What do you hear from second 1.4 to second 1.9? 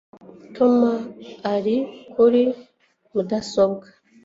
ari